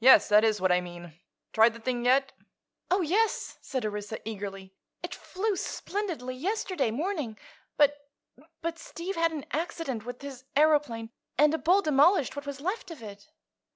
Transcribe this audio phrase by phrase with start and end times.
[0.00, 1.12] "Yes; that is what I mean.
[1.52, 2.32] Tried the thing yet?"
[2.90, 4.74] "Oh, yes," said Orissa eagerly.
[5.00, 7.38] "It flew splendidly yesterday morning,
[7.76, 12.90] but—but Steve had an accident with his aëroplane, and a bull demolished what was left
[12.90, 13.30] of it."